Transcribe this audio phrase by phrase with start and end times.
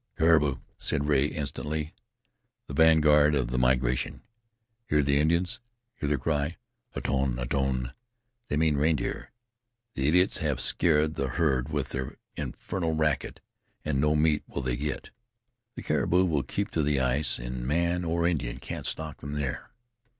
[0.17, 1.93] "Caribou," said Rea instantly.
[2.65, 4.23] "The vanguard of the migration.
[4.87, 5.59] Hear the Indians!
[5.93, 6.57] Hear their cry:
[6.95, 7.37] "Aton!
[7.37, 7.93] Aton!"
[8.47, 9.31] they mean reindeer.
[9.93, 13.41] The idiots have scared the herd with their infernal racket,
[13.85, 15.11] an' no meat will they get.
[15.75, 19.69] The caribou will keep to the ice, an' man or Indian can't stalk them there."